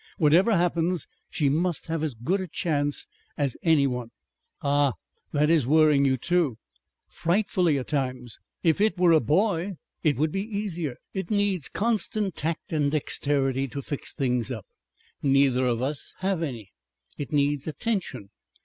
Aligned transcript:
Whatever 0.17 0.57
happens, 0.57 1.05
she 1.29 1.47
must 1.47 1.85
have 1.85 2.01
as 2.01 2.15
good 2.15 2.41
a 2.41 2.47
chance 2.47 3.05
as 3.37 3.55
anyone...." 3.61 4.09
"Ah! 4.63 4.93
That 5.31 5.51
is 5.51 5.67
worrying 5.67 6.05
you 6.05 6.17
too!" 6.17 6.57
"Frightfully 7.07 7.77
at 7.77 7.89
times. 7.89 8.39
If 8.63 8.81
it 8.81 8.97
were 8.97 9.11
a 9.11 9.19
boy 9.19 9.75
it 10.01 10.17
would 10.17 10.31
be 10.31 10.41
easier. 10.41 10.95
It 11.13 11.29
needs 11.29 11.69
constant 11.69 12.35
tact 12.35 12.73
and 12.73 12.89
dexterity 12.89 13.67
to 13.67 13.83
fix 13.83 14.11
things 14.11 14.49
up. 14.49 14.65
Neither 15.21 15.67
of 15.67 15.83
us 15.83 16.15
have 16.21 16.41
any. 16.41 16.71
It 17.19 17.31
needs 17.31 17.67
attention...." 17.67 18.31